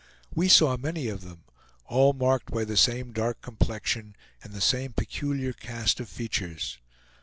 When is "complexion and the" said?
3.43-4.59